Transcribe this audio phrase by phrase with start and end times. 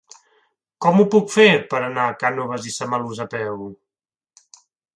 [0.85, 1.45] Com ho puc fer
[1.75, 3.63] per anar a Cànoves i Samalús a peu?